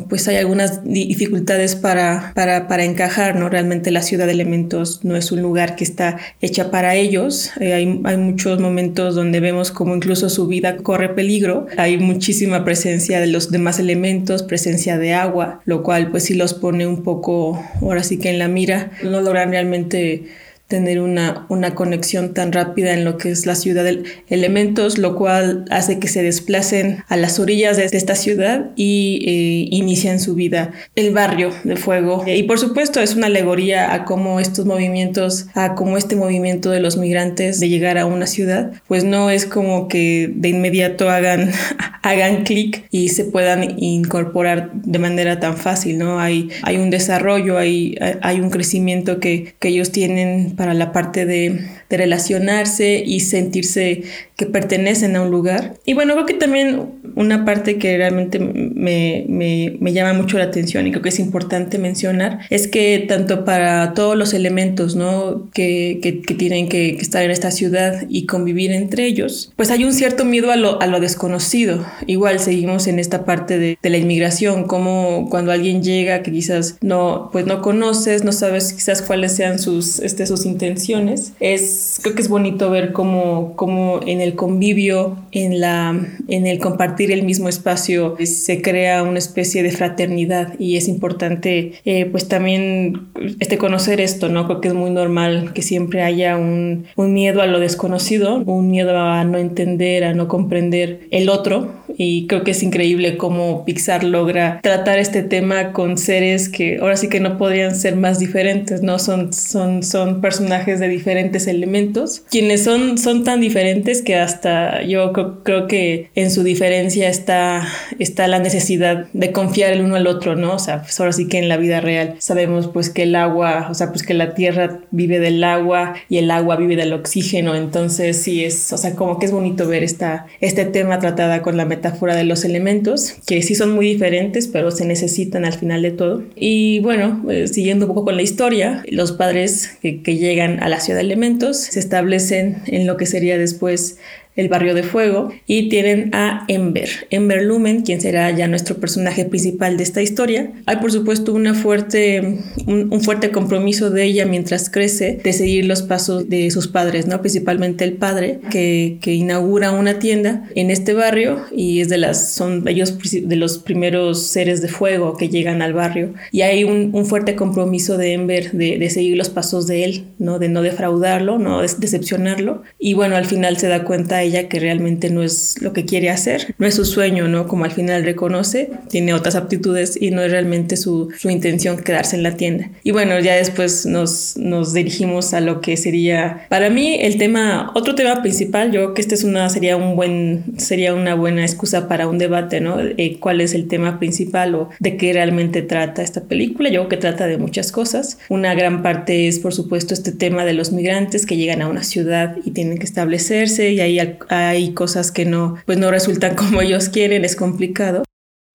pues 0.09 0.27
hay 0.27 0.37
algunas 0.37 0.83
dificultades 0.83 1.75
para, 1.75 2.31
para, 2.35 2.67
para, 2.67 2.83
encajar, 2.83 3.35
¿no? 3.35 3.49
Realmente 3.49 3.91
la 3.91 4.01
ciudad 4.01 4.25
de 4.25 4.33
elementos 4.33 5.03
no 5.03 5.15
es 5.15 5.31
un 5.31 5.41
lugar 5.41 5.75
que 5.75 5.83
está 5.83 6.17
hecha 6.41 6.71
para 6.71 6.95
ellos. 6.95 7.51
Eh, 7.59 7.73
hay, 7.73 8.01
hay 8.03 8.17
muchos 8.17 8.59
momentos 8.59 9.15
donde 9.15 9.39
vemos 9.39 9.71
como 9.71 9.95
incluso 9.95 10.29
su 10.29 10.47
vida 10.47 10.77
corre 10.77 11.09
peligro. 11.09 11.67
Hay 11.77 11.97
muchísima 11.97 12.65
presencia 12.65 13.19
de 13.19 13.27
los 13.27 13.51
demás 13.51 13.79
elementos, 13.79 14.43
presencia 14.43 14.97
de 14.97 15.13
agua, 15.13 15.61
lo 15.65 15.83
cual 15.83 16.11
pues 16.11 16.23
sí 16.23 16.33
los 16.33 16.53
pone 16.53 16.87
un 16.87 17.03
poco, 17.03 17.63
ahora 17.81 18.03
sí 18.03 18.17
que 18.17 18.29
en 18.29 18.39
la 18.39 18.47
mira. 18.47 18.91
No 19.03 19.21
logran 19.21 19.51
realmente 19.51 20.25
tener 20.67 20.99
una, 20.99 21.45
una 21.49 21.75
conexión 21.75 22.33
tan 22.33 22.51
rápida 22.51 22.93
en 22.93 23.05
lo 23.05 23.17
que 23.17 23.29
es 23.29 23.45
la 23.45 23.53
ciudad 23.53 23.83
de 23.83 24.03
elementos, 24.29 24.97
lo 24.97 25.15
cual 25.15 25.65
hace 25.69 25.99
que 25.99 26.07
se 26.07 26.23
desplacen 26.23 27.03
a 27.07 27.17
las 27.17 27.39
orillas 27.39 27.77
de 27.77 27.85
esta 27.85 28.15
ciudad 28.15 28.71
y 28.75 29.23
eh, 29.27 29.75
inician 29.75 30.19
su 30.19 30.33
vida 30.33 30.71
el 30.95 31.13
barrio 31.13 31.51
de 31.63 31.75
fuego. 31.75 32.23
Y 32.25 32.43
por 32.43 32.57
supuesto 32.57 32.99
es 32.99 33.15
una 33.15 33.27
alegoría 33.27 33.93
a 33.93 34.05
cómo 34.05 34.39
estos 34.39 34.65
movimientos, 34.65 35.47
a 35.53 35.75
cómo 35.75 35.97
este 35.97 36.15
movimiento 36.15 36.71
de 36.71 36.79
los 36.79 36.97
migrantes 36.97 37.59
de 37.59 37.69
llegar 37.69 37.99
a 37.99 38.07
una 38.07 38.25
ciudad, 38.25 38.73
pues 38.87 39.03
no 39.03 39.29
es 39.29 39.45
como 39.45 39.87
que 39.87 40.31
de 40.33 40.49
inmediato 40.49 41.11
hagan, 41.11 41.51
hagan 42.01 42.43
clic 42.43 42.85
y 42.89 43.09
se 43.09 43.25
puedan 43.25 43.77
incorporar 43.77 44.71
de 44.73 44.97
manera 44.97 45.39
tan 45.39 45.57
fácil, 45.57 45.99
¿no? 45.99 46.19
Hay, 46.19 46.49
hay 46.63 46.77
un 46.77 46.89
desarrollo, 46.89 47.59
hay, 47.59 47.97
hay 48.21 48.39
un 48.39 48.49
crecimiento 48.49 49.19
que, 49.19 49.53
que 49.59 49.67
ellos 49.67 49.91
tienen 49.91 50.54
para 50.55 50.73
la 50.73 50.91
parte 50.91 51.25
de, 51.25 51.67
de, 51.89 51.97
relacionarse 51.97 53.03
y 53.05 53.19
sentirse 53.21 54.03
que 54.35 54.45
pertenecen 54.45 55.15
a 55.15 55.21
un 55.21 55.31
lugar. 55.31 55.75
Y 55.85 55.93
bueno, 55.93 56.13
creo 56.13 56.25
que 56.25 56.33
también 56.33 56.91
una 57.15 57.45
parte 57.45 57.77
que 57.77 57.97
realmente 57.97 58.39
me, 58.39 59.25
me, 59.27 59.77
me, 59.79 59.93
llama 59.93 60.13
mucho 60.13 60.37
la 60.37 60.45
atención 60.45 60.85
y 60.85 60.91
creo 60.91 61.01
que 61.01 61.09
es 61.09 61.19
importante 61.19 61.77
mencionar 61.77 62.39
es 62.49 62.67
que 62.67 63.05
tanto 63.07 63.45
para 63.45 63.93
todos 63.93 64.17
los 64.17 64.33
elementos 64.33 64.95
¿no? 64.95 65.49
que, 65.53 65.99
que, 66.01 66.11
tienen 66.35 66.67
que, 66.67 66.89
estar 66.89 67.23
en 67.23 67.31
esta 67.31 67.51
ciudad 67.51 68.05
y 68.09 68.25
convivir 68.25 68.71
entre 68.71 69.05
ellos, 69.05 69.53
pues 69.55 69.71
hay 69.71 69.83
un 69.83 69.93
cierto 69.93 70.25
miedo 70.25 70.51
a 70.51 70.55
lo, 70.55 70.81
a 70.81 70.87
lo 70.87 70.99
desconocido. 70.99 71.85
Igual 72.07 72.39
seguimos 72.39 72.87
en 72.87 72.99
esta 72.99 73.25
parte 73.25 73.57
de, 73.57 73.77
de 73.81 73.89
la 73.89 73.97
inmigración, 73.97 74.65
como 74.65 75.29
cuando 75.29 75.51
alguien 75.51 75.83
llega 75.83 76.23
que 76.23 76.31
quizás 76.31 76.77
no, 76.81 77.29
pues 77.31 77.45
no 77.45 77.61
conoces, 77.61 78.23
no 78.23 78.31
sabes 78.31 78.73
quizás 78.73 79.01
cuáles 79.01 79.33
sean 79.35 79.59
sus, 79.59 79.99
este, 79.99 80.25
sus 80.27 80.45
intenciones. 80.45 81.33
Es, 81.39 81.99
creo 82.01 82.15
que 82.15 82.21
es 82.21 82.29
bonito 82.29 82.69
ver 82.69 82.91
cómo, 82.91 83.53
cómo 83.55 83.99
en 84.05 84.21
el 84.21 84.35
convivio, 84.35 85.17
en, 85.31 85.59
la, 85.59 85.97
en 86.27 86.47
el 86.47 86.59
compartir 86.59 87.04
el 87.11 87.23
mismo 87.23 87.49
espacio, 87.49 88.15
se 88.23 88.61
crea 88.61 89.03
una 89.03 89.19
especie 89.19 89.63
de 89.63 89.71
fraternidad 89.71 90.53
y 90.59 90.77
es 90.77 90.87
importante 90.87 91.73
eh, 91.85 92.05
pues 92.05 92.27
también 92.27 93.07
este, 93.39 93.57
conocer 93.57 94.01
esto, 94.01 94.29
¿no? 94.29 94.45
Creo 94.45 94.61
que 94.61 94.67
es 94.69 94.73
muy 94.73 94.91
normal 94.91 95.53
que 95.53 95.61
siempre 95.61 96.01
haya 96.01 96.37
un, 96.37 96.85
un 96.95 97.13
miedo 97.13 97.41
a 97.41 97.47
lo 97.47 97.59
desconocido, 97.59 98.37
un 98.37 98.71
miedo 98.71 98.97
a 98.97 99.23
no 99.23 99.37
entender, 99.37 100.03
a 100.03 100.13
no 100.13 100.27
comprender 100.27 101.07
el 101.11 101.29
otro 101.29 101.85
y 101.97 102.27
creo 102.27 102.43
que 102.43 102.51
es 102.51 102.63
increíble 102.63 103.17
cómo 103.17 103.65
Pixar 103.65 104.03
logra 104.03 104.59
tratar 104.61 104.99
este 104.99 105.23
tema 105.23 105.71
con 105.71 105.97
seres 105.97 106.49
que 106.49 106.77
ahora 106.81 106.97
sí 106.97 107.09
que 107.09 107.19
no 107.19 107.37
podrían 107.37 107.75
ser 107.75 107.95
más 107.95 108.19
diferentes, 108.19 108.81
¿no? 108.81 108.99
Son, 108.99 109.31
son, 109.33 109.83
son 109.83 110.21
personajes 110.21 110.79
de 110.79 110.87
diferentes 110.87 111.47
elementos, 111.47 112.23
quienes 112.29 112.63
son, 112.63 112.97
son 112.97 113.23
tan 113.23 113.41
diferentes 113.41 114.01
que 114.01 114.15
hasta 114.15 114.83
yo 114.83 115.13
creo, 115.43 115.67
que 115.67 116.09
en 116.15 116.31
su 116.31 116.43
diferencia 116.43 116.94
está, 117.01 117.67
está 117.99 118.27
la 118.27 118.39
necesidad 118.39 119.07
de 119.13 119.31
confiar 119.31 119.73
el 119.73 119.81
uno 119.81 119.95
al 119.95 120.07
otro, 120.07 120.35
¿no? 120.35 120.53
O 120.53 120.59
sea, 120.59 120.81
pues 120.81 120.99
ahora 120.99 121.11
sí 121.11 121.27
que 121.27 121.39
en 121.39 121.49
la 121.49 121.57
vida 121.57 121.81
real 121.81 122.15
sabemos 122.19 122.67
pues 122.67 122.89
que 122.89 123.03
el 123.03 123.15
agua, 123.15 123.67
o 123.69 123.73
sea, 123.73 123.89
pues 123.89 124.03
que 124.03 124.13
la 124.13 124.33
tierra 124.33 124.79
vive 124.91 125.19
del 125.19 125.43
agua 125.43 125.95
y 126.09 126.17
el 126.17 126.31
agua 126.31 126.55
vive 126.55 126.75
del 126.75 126.93
oxígeno, 126.93 127.55
entonces 127.55 128.21
sí 128.21 128.43
es, 128.43 128.71
o 128.73 128.77
sea, 128.77 128.95
como 128.95 129.19
que 129.19 129.25
es 129.25 129.31
bonito 129.31 129.67
ver 129.67 129.83
esta, 129.83 130.27
este 130.41 130.65
tema 130.65 130.99
tratada 130.99 131.41
con 131.41 131.57
la 131.57 131.65
metáfora 131.65 132.15
de 132.15 132.23
los 132.23 132.45
elementos, 132.45 133.15
que 133.25 133.41
sí 133.41 133.55
son 133.55 133.73
muy 133.73 133.87
diferentes, 133.87 134.47
pero 134.47 134.71
se 134.71 134.85
necesitan 134.85 135.45
al 135.45 135.53
final 135.53 135.81
de 135.81 135.91
todo. 135.91 136.23
Y 136.35 136.79
bueno, 136.79 137.23
eh, 137.29 137.47
siguiendo 137.47 137.85
un 137.85 137.89
poco 137.89 138.05
con 138.05 138.15
la 138.15 138.21
historia, 138.21 138.83
los 138.89 139.11
padres 139.11 139.77
que, 139.81 140.01
que 140.01 140.17
llegan 140.17 140.61
a 140.61 140.69
la 140.69 140.79
ciudad 140.79 140.99
de 140.99 141.05
elementos 141.05 141.57
se 141.57 141.79
establecen 141.79 142.57
en 142.67 142.87
lo 142.87 142.97
que 142.97 143.05
sería 143.05 143.37
después 143.37 143.97
el 144.35 144.49
barrio 144.49 144.73
de 144.73 144.83
fuego, 144.83 145.29
y 145.47 145.69
tienen 145.69 146.09
a 146.13 146.45
Ember, 146.47 146.89
Ember 147.09 147.43
Lumen, 147.43 147.81
quien 147.83 148.01
será 148.01 148.31
ya 148.31 148.47
nuestro 148.47 148.77
personaje 148.77 149.25
principal 149.25 149.77
de 149.77 149.83
esta 149.83 150.01
historia. 150.01 150.51
Hay 150.65 150.77
por 150.77 150.91
supuesto 150.91 151.33
una 151.33 151.53
fuerte, 151.53 152.39
un, 152.67 153.01
fuerte 153.01 153.31
compromiso 153.31 153.89
de 153.89 154.03
ella 154.03 154.25
mientras 154.25 154.69
crece 154.69 155.19
de 155.23 155.33
seguir 155.33 155.65
los 155.65 155.81
pasos 155.83 156.29
de 156.29 156.49
sus 156.51 156.67
padres, 156.67 157.07
¿no? 157.07 157.21
principalmente 157.21 157.83
el 157.83 157.93
padre 157.93 158.39
que, 158.51 158.97
que 159.01 159.13
inaugura 159.13 159.71
una 159.71 159.99
tienda 159.99 160.49
en 160.55 160.71
este 160.71 160.93
barrio 160.93 161.45
y 161.51 161.81
es 161.81 161.89
de 161.89 161.97
las, 161.97 162.33
son 162.33 162.67
ellos 162.67 162.97
de 163.11 163.35
los 163.35 163.57
primeros 163.59 164.27
seres 164.27 164.61
de 164.61 164.67
fuego 164.67 165.15
que 165.17 165.29
llegan 165.29 165.61
al 165.61 165.73
barrio 165.73 166.13
y 166.31 166.41
hay 166.41 166.63
un, 166.63 166.91
un 166.93 167.05
fuerte 167.05 167.35
compromiso 167.35 167.97
de 167.97 168.13
Ember 168.13 168.51
de, 168.51 168.77
de, 168.77 168.89
seguir 168.89 169.17
los 169.17 169.29
pasos 169.29 169.67
de 169.67 169.83
él, 169.83 170.05
¿no? 170.19 170.39
de 170.39 170.49
no 170.49 170.61
defraudarlo, 170.61 171.37
no 171.37 171.61
decepcionarlo 171.61 172.63
y 172.79 172.93
bueno, 172.93 173.15
al 173.15 173.25
final 173.25 173.57
se 173.57 173.67
da 173.67 173.83
cuenta 173.83 174.24
ella 174.25 174.49
que 174.49 174.59
realmente 174.59 175.09
no 175.09 175.23
es 175.23 175.61
lo 175.61 175.73
que 175.73 175.85
quiere 175.85 176.09
hacer, 176.09 176.55
no 176.57 176.67
es 176.67 176.75
su 176.75 176.85
sueño, 176.85 177.27
¿no? 177.27 177.47
Como 177.47 177.65
al 177.65 177.71
final 177.71 178.03
reconoce, 178.03 178.69
tiene 178.89 179.13
otras 179.13 179.35
aptitudes 179.35 179.97
y 179.99 180.11
no 180.11 180.21
es 180.21 180.31
realmente 180.31 180.77
su, 180.77 181.09
su 181.17 181.29
intención 181.29 181.77
quedarse 181.77 182.15
en 182.15 182.23
la 182.23 182.37
tienda. 182.37 182.69
Y 182.83 182.91
bueno, 182.91 183.19
ya 183.19 183.35
después 183.35 183.85
nos, 183.85 184.37
nos 184.37 184.73
dirigimos 184.73 185.33
a 185.33 185.41
lo 185.41 185.61
que 185.61 185.77
sería, 185.77 186.45
para 186.49 186.69
mí, 186.69 186.97
el 187.01 187.17
tema, 187.17 187.71
otro 187.75 187.95
tema 187.95 188.21
principal, 188.21 188.71
yo 188.71 188.81
creo 188.81 188.93
que 188.93 189.01
este 189.01 189.15
es 189.15 189.23
una, 189.23 189.49
sería 189.49 189.77
un 189.77 189.95
buen, 189.95 190.43
sería 190.57 190.93
una 190.93 191.15
buena 191.15 191.43
excusa 191.43 191.87
para 191.87 192.07
un 192.07 192.17
debate, 192.17 192.61
¿no? 192.61 192.79
Eh, 192.79 193.17
¿Cuál 193.19 193.41
es 193.41 193.53
el 193.53 193.67
tema 193.67 193.99
principal 193.99 194.55
o 194.55 194.69
de 194.79 194.97
qué 194.97 195.13
realmente 195.13 195.61
trata 195.61 196.01
esta 196.01 196.21
película? 196.21 196.69
Yo 196.69 196.81
creo 196.81 196.89
que 196.89 196.97
trata 196.97 197.27
de 197.27 197.37
muchas 197.37 197.71
cosas. 197.71 198.17
Una 198.29 198.53
gran 198.53 198.81
parte 198.81 199.27
es, 199.27 199.39
por 199.39 199.53
supuesto, 199.53 199.93
este 199.93 200.11
tema 200.11 200.45
de 200.45 200.53
los 200.53 200.71
migrantes 200.71 201.25
que 201.25 201.37
llegan 201.37 201.61
a 201.61 201.67
una 201.67 201.83
ciudad 201.83 202.37
y 202.43 202.51
tienen 202.51 202.77
que 202.77 202.85
establecerse 202.85 203.71
y 203.71 203.79
ahí 203.79 203.99
hay 204.29 204.73
cosas 204.73 205.11
que 205.11 205.25
no, 205.25 205.57
pues 205.65 205.77
no 205.77 205.91
resultan 205.91 206.35
como 206.35 206.61
ellos 206.61 206.89
quieren, 206.89 207.25
es 207.25 207.35
complicado 207.35 208.03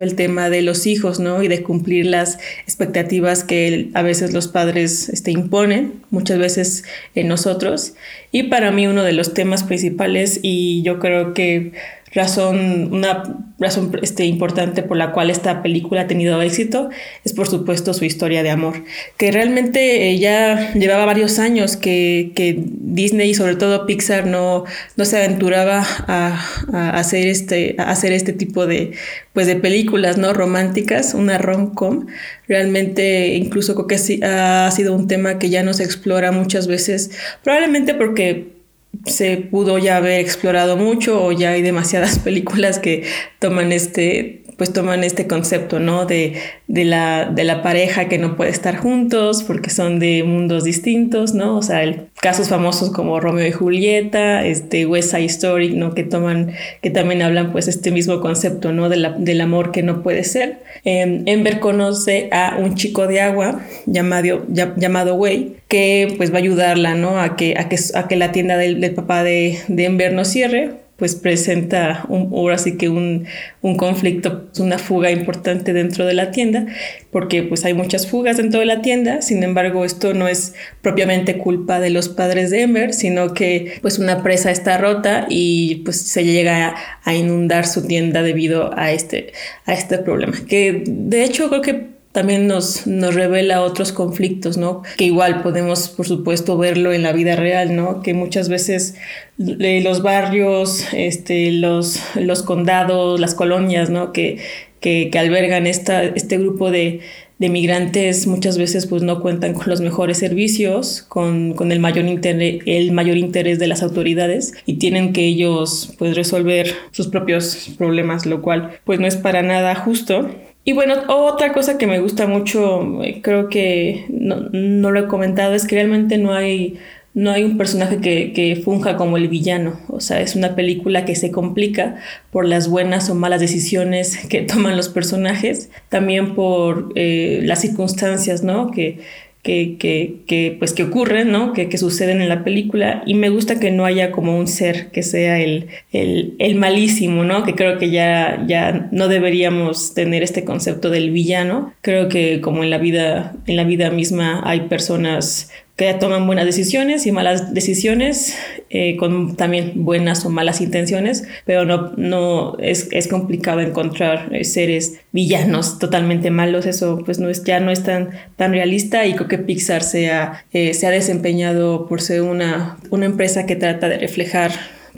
el 0.01 0.15
tema 0.15 0.49
de 0.49 0.63
los 0.63 0.87
hijos, 0.87 1.21
¿no? 1.21 1.43
Y 1.43 1.49
de 1.49 1.63
cumplir 1.63 2.07
las 2.07 2.39
expectativas 2.63 3.45
que 3.45 3.91
a 3.93 4.01
veces 4.01 4.33
los 4.33 4.49
padres 4.49 5.11
este, 5.11 5.31
imponen, 5.31 6.03
muchas 6.09 6.39
veces 6.39 6.85
en 7.15 7.29
nosotros. 7.29 7.93
Y 8.33 8.45
para 8.45 8.71
mí 8.71 8.87
uno 8.87 9.05
de 9.05 9.13
los 9.13 9.35
temas 9.35 9.63
principales, 9.63 10.41
y 10.43 10.83
yo 10.83 10.99
creo 11.01 11.35
que 11.35 11.73
razón, 12.13 12.93
una 12.93 13.45
razón 13.59 13.97
este, 14.03 14.25
importante 14.25 14.83
por 14.83 14.97
la 14.97 15.13
cual 15.13 15.31
esta 15.31 15.63
película 15.63 16.03
ha 16.03 16.07
tenido 16.07 16.41
éxito 16.43 16.89
es 17.25 17.33
por 17.33 17.47
supuesto 17.47 17.95
su 17.95 18.05
historia 18.05 18.43
de 18.43 18.51
amor, 18.51 18.85
que 19.17 19.31
realmente 19.31 20.19
ya 20.19 20.73
llevaba 20.73 21.05
varios 21.05 21.39
años 21.39 21.77
que, 21.77 22.33
que, 22.35 22.57
Disney 22.59 23.31
y 23.31 23.35
sobre 23.35 23.55
todo 23.55 23.87
Pixar 23.87 24.27
no, 24.27 24.65
no 24.97 25.05
se 25.05 25.19
aventuraba 25.19 25.87
a, 26.09 26.99
hacer 26.99 27.29
este, 27.29 27.77
hacer 27.79 28.13
este 28.13 28.33
tipo 28.33 28.67
de, 28.67 28.93
pues 29.33 29.47
de 29.47 29.57
películas 29.57 30.19
no 30.19 30.33
románticas, 30.33 31.15
una 31.15 31.39
rom-com. 31.39 32.07
Realmente 32.49 33.35
incluso 33.35 33.75
creo 33.75 33.87
que 33.87 34.25
ha 34.25 34.71
sido 34.73 34.95
un 34.95 35.07
tema 35.07 35.39
que 35.39 35.51
ya 35.51 35.63
no 35.63 35.73
se 35.73 35.85
explora 35.85 36.33
muchas 36.33 36.67
veces, 36.67 37.13
probablemente 37.45 37.95
porque 37.95 38.60
se 39.07 39.37
pudo 39.37 39.79
ya 39.79 39.97
haber 39.97 40.21
explorado 40.21 40.77
mucho 40.77 41.25
o 41.25 41.33
ya 41.33 41.51
hay 41.51 41.63
demasiadas 41.63 42.19
películas 42.25 42.79
que 42.79 43.05
toman 43.39 43.73
este 43.73 44.40
pues 44.61 44.75
toman 44.75 45.05
este 45.05 45.27
concepto, 45.27 45.81
¿no? 45.81 46.05
De, 46.05 46.35
de, 46.69 46.85
la, 46.85 47.25
de 47.25 47.45
la 47.45 47.63
pareja 47.63 48.11
que 48.11 48.19
no 48.19 48.37
puede 48.37 48.51
estar 48.51 48.77
juntos 48.77 49.43
porque 49.43 49.71
son 49.71 49.99
de 49.99 50.23
mundos 50.23 50.65
distintos, 50.65 51.33
¿no? 51.33 51.57
O 51.57 51.63
sea, 51.63 51.83
el, 51.83 52.09
casos 52.21 52.51
famosos 52.51 52.93
como 52.93 53.21
Romeo 53.21 53.47
y 53.47 53.53
Julieta, 53.53 54.45
este 54.45 54.85
West 54.85 55.13
Side 55.13 55.25
Story, 55.25 55.71
¿no? 55.71 55.95
Que 55.95 56.03
toman, 56.03 56.53
que 56.83 56.91
también 56.91 57.23
hablan 57.23 57.53
pues 57.53 57.69
este 57.69 57.91
mismo 57.91 58.21
concepto, 58.21 58.71
¿no? 58.71 58.91
De 58.91 58.99
la, 58.99 59.13
del 59.13 59.41
amor 59.41 59.73
que 59.73 59.83
no 59.83 60.03
puede 60.03 60.25
ser. 60.25 60.59
Eh, 60.85 61.23
Ember 61.25 61.59
conoce 61.59 62.29
a 62.31 62.59
un 62.59 62.75
chico 62.75 63.07
de 63.07 63.23
agua 63.23 63.63
llamado, 63.87 64.45
llamado 64.47 65.15
Way 65.15 65.57
que 65.69 66.13
pues 66.19 66.35
va 66.35 66.37
a 66.37 66.41
ayudarla, 66.41 66.95
¿no? 66.95 67.19
A 67.19 67.35
que, 67.35 67.55
a 67.57 67.71
que, 67.71 67.79
a 67.95 68.09
que 68.09 68.17
la 68.17 68.31
tienda 68.31 68.59
del, 68.59 68.79
del 68.83 68.93
papá 68.93 69.25
de, 69.25 69.59
de 69.69 69.87
Ember 69.87 70.13
no 70.13 70.27
cierre 70.27 70.80
pues 71.01 71.15
presenta 71.15 72.05
un, 72.11 72.31
ahora 72.35 72.59
sí 72.59 72.77
que 72.77 72.91
un, 72.91 73.25
un, 73.63 73.77
conflicto, 73.79 74.51
una 74.59 74.79
fuga 74.79 75.11
importante 75.11 75.73
dentro 75.73 76.05
de 76.05 76.13
la 76.13 76.31
tienda, 76.31 76.67
porque 77.11 77.43
pues 77.43 77.65
hay 77.65 77.73
muchas 77.73 78.07
fugas 78.07 78.37
dentro 78.37 78.61
de 78.61 78.67
la 78.67 78.83
tienda, 78.83 79.23
sin 79.23 79.43
embargo 79.43 79.87
esto 79.87 80.13
no 80.13 80.29
es 80.29 80.55
propiamente 80.83 81.39
culpa 81.39 81.81
de 81.81 81.89
los 81.89 82.11
padres 82.11 82.51
de 82.51 82.61
Ember, 82.61 82.93
sino 82.93 83.33
que 83.33 83.79
pues 83.81 83.99
una 83.99 84.23
presa 84.23 84.51
está 84.51 84.77
rota 84.77 85.27
y 85.31 85.77
pues 85.87 86.03
se 86.03 86.23
llega 86.23 86.77
a, 87.03 87.15
inundar 87.15 87.67
su 87.67 87.87
tienda 87.87 88.23
debido 88.23 88.79
a 88.79 88.93
este, 88.93 89.33
a 89.65 89.73
este 89.73 89.97
problema, 89.97 90.35
que 90.47 90.85
de 90.87 91.25
hecho 91.25 91.49
creo 91.49 91.63
que 91.63 92.00
también 92.13 92.49
nos, 92.49 92.87
nos 92.87 93.15
revela 93.15 93.63
otros 93.63 93.93
conflictos, 93.93 94.57
¿no? 94.57 94.83
Que 94.97 95.05
igual 95.05 95.43
podemos, 95.43 95.89
por 95.89 96.07
supuesto, 96.07 96.59
verlo 96.59 96.93
en 96.93 97.03
la 97.03 97.13
vida 97.13 97.37
real, 97.37 97.77
¿no? 97.77 98.03
Que 98.03 98.15
muchas 98.15 98.49
veces 98.49 98.97
los 99.39 100.03
barrios, 100.03 100.87
este, 100.93 101.53
los, 101.53 102.01
los 102.17 102.43
condados, 102.43 103.21
las 103.21 103.35
colonias, 103.35 103.91
¿no? 103.91 104.13
Que, 104.13 104.39
que, 104.81 105.09
que 105.13 105.19
albergan 105.19 105.67
esta, 105.67 106.03
este 106.03 106.39
grupo 106.39 106.71
de, 106.71 107.01
de 107.41 107.49
migrantes 107.49 108.27
muchas 108.27 108.59
veces 108.59 108.87
pues 108.87 109.03
no 109.03 109.23
cuentan 109.23 109.55
con 109.55 109.69
los 109.69 109.81
mejores 109.81 110.19
servicios, 110.19 111.03
con, 111.09 111.55
con, 111.55 111.73
el, 111.73 111.81
mayor 111.81 112.05
interés, 112.05 112.63
el 112.67 112.93
mayor 112.93 113.17
interés 113.17 113.59
de 113.59 113.67
las 113.67 113.83
autoridades 113.83 114.53
y 114.67 114.75
tienen 114.75 115.15
que 115.15 115.25
ellos 115.25 115.95
pues 115.99 116.17
resolver 116.17 116.75
sus 116.91 117.09
propios 117.09 117.71
problemas, 117.79 118.27
lo 118.27 118.43
cual 118.43 118.79
pues 118.85 119.01
no 119.01 119.07
es 119.07 119.17
para 119.17 119.43
nada 119.43 119.75
justo. 119.75 120.29
Y 120.65 120.73
bueno, 120.73 120.95
otra 121.09 121.53
cosa 121.53 121.79
que 121.79 121.87
me 121.87 122.01
gusta 122.01 122.27
mucho, 122.27 123.03
eh, 123.03 123.21
creo 123.23 123.49
que 123.49 124.05
no, 124.11 124.49
no, 124.53 124.91
lo 124.91 125.01
he 125.01 125.09
comentado, 125.09 125.55
es 125.55 125.67
que 125.67 125.77
realmente 125.77 126.19
no 126.19 126.35
hay, 126.35 126.79
no 127.15 127.31
hay 127.31 127.45
un 127.45 127.57
personaje 127.57 128.01
que, 128.01 128.61
funja 128.63 128.97
como 128.97 129.17
el 129.17 129.29
villano. 129.29 129.81
O 129.89 130.01
sea, 130.01 130.21
es 130.21 130.37
una 130.37 130.55
película 130.55 131.07
que 131.07 131.17
se 131.17 131.31
complica 131.31 131.97
por 132.31 132.47
las 132.47 132.69
buenas 132.69 133.09
o 133.09 133.15
malas 133.15 133.41
decisiones 133.41 134.19
que 134.29 134.43
toman 134.43 134.77
los 134.77 134.91
personajes, 134.91 135.71
también 135.89 136.35
por 136.35 136.93
eh, 136.95 137.41
las 137.45 137.63
circunstancias, 137.63 138.43
¿no? 138.43 138.71
Que, 138.71 139.01
que, 139.43 139.77
que, 139.79 140.17
que, 140.27 140.57
pues, 140.59 140.75
que 140.75 140.83
ocurren, 140.83 141.33
¿no? 141.33 141.53
Que, 141.53 141.69
que, 141.69 141.79
suceden 141.79 142.21
en 142.21 142.29
la 142.29 142.45
película. 142.45 143.03
Y 143.07 143.15
me 143.15 143.31
gusta 143.31 143.59
que 143.59 143.71
no 143.71 143.85
haya 143.85 144.11
como 144.11 144.39
un 144.39 144.47
ser 144.47 144.91
que 144.91 145.03
sea 145.03 145.41
el, 145.41 145.69
el, 145.93 146.35
el, 146.39 146.57
malísimo, 146.57 147.25
¿no? 147.25 147.43
Que 147.43 147.55
creo 147.55 147.79
que 147.79 147.91
ya, 147.91 148.45
ya 148.47 148.89
no 148.93 149.09
deberíamos 149.09 149.95
tener 149.95 150.23
este 150.23 150.45
concepto 150.45 150.91
del 150.91 151.11
villano. 151.11 151.73
Creo 151.81 152.09
que 152.09 152.41
como 152.41 152.63
en 152.63 152.71
la 152.71 152.79
vida, 152.79 153.35
en 153.47 153.57
la 153.57 153.65
vida 153.65 153.91
misma 153.91 154.43
hay 154.45 154.63
personas 154.63 155.51
que 155.81 155.95
toman 155.95 156.27
buenas 156.27 156.45
decisiones 156.45 157.07
y 157.07 157.11
malas 157.11 157.55
decisiones, 157.55 158.37
eh, 158.69 158.99
con 158.99 159.35
también 159.35 159.73
buenas 159.77 160.27
o 160.27 160.29
malas 160.29 160.61
intenciones, 160.61 161.25
pero 161.47 161.65
no, 161.65 161.93
no 161.97 162.59
es, 162.59 162.89
es 162.93 163.09
complicado 163.09 163.61
encontrar 163.61 164.29
eh, 164.31 164.45
seres 164.45 165.01
villanos 165.11 165.79
totalmente 165.79 166.31
malos, 166.31 166.67
eso 166.67 167.01
pues 167.03 167.19
no 167.19 167.31
es, 167.31 167.45
ya 167.45 167.61
no 167.61 167.71
es 167.71 167.83
tan, 167.83 168.11
tan 168.37 168.53
realista 168.53 169.07
y 169.07 169.15
creo 169.15 169.27
que 169.27 169.39
Pixar 169.39 169.83
se 169.83 170.11
ha, 170.11 170.45
eh, 170.53 170.75
se 170.75 170.87
ha 170.87 170.91
desempeñado 170.91 171.89
por 171.89 172.03
ser 172.03 172.21
una, 172.21 172.77
una 172.91 173.07
empresa 173.07 173.47
que 173.47 173.57
trata 173.57 173.89
de 173.89 173.97
reflejar 173.97 174.53